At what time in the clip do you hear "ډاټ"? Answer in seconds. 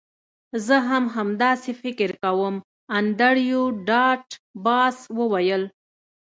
3.87-4.25